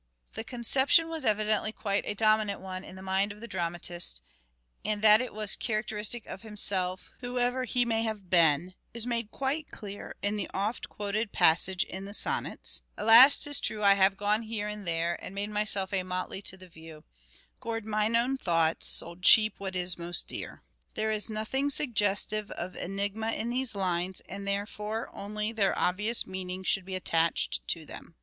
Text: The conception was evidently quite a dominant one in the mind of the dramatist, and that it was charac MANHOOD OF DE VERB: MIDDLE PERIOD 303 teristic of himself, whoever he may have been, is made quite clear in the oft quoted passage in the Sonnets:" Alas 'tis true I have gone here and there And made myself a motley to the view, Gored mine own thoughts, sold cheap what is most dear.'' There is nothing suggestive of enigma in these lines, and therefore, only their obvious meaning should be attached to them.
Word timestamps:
The 0.33 0.43
conception 0.43 1.09
was 1.09 1.25
evidently 1.25 1.71
quite 1.71 2.07
a 2.07 2.15
dominant 2.15 2.59
one 2.59 2.83
in 2.83 2.95
the 2.95 3.03
mind 3.03 3.31
of 3.31 3.39
the 3.39 3.47
dramatist, 3.47 4.23
and 4.83 5.03
that 5.03 5.21
it 5.21 5.31
was 5.31 5.55
charac 5.55 5.61
MANHOOD 5.61 5.81
OF 5.81 5.87
DE 5.87 5.95
VERB: 5.95 5.95
MIDDLE 5.95 5.97
PERIOD 6.01 6.05
303 6.09 6.19
teristic 6.25 6.33
of 6.33 6.41
himself, 6.41 7.11
whoever 7.19 7.63
he 7.65 7.85
may 7.85 8.01
have 8.01 8.29
been, 8.31 8.73
is 8.95 9.05
made 9.05 9.29
quite 9.29 9.69
clear 9.69 10.15
in 10.23 10.37
the 10.37 10.49
oft 10.55 10.89
quoted 10.89 11.31
passage 11.31 11.83
in 11.83 12.05
the 12.05 12.15
Sonnets:" 12.15 12.81
Alas 12.97 13.37
'tis 13.37 13.59
true 13.59 13.83
I 13.83 13.93
have 13.93 14.17
gone 14.17 14.41
here 14.41 14.67
and 14.67 14.87
there 14.87 15.23
And 15.23 15.35
made 15.35 15.51
myself 15.51 15.93
a 15.93 16.01
motley 16.01 16.41
to 16.41 16.57
the 16.57 16.67
view, 16.67 17.03
Gored 17.59 17.85
mine 17.85 18.15
own 18.15 18.37
thoughts, 18.37 18.87
sold 18.87 19.21
cheap 19.21 19.59
what 19.59 19.75
is 19.75 19.99
most 19.99 20.27
dear.'' 20.27 20.63
There 20.95 21.11
is 21.11 21.29
nothing 21.29 21.69
suggestive 21.69 22.49
of 22.49 22.75
enigma 22.75 23.33
in 23.33 23.51
these 23.51 23.75
lines, 23.75 24.21
and 24.27 24.47
therefore, 24.47 25.11
only 25.13 25.51
their 25.51 25.77
obvious 25.77 26.25
meaning 26.25 26.63
should 26.63 26.85
be 26.85 26.95
attached 26.95 27.67
to 27.67 27.85
them. 27.85 28.15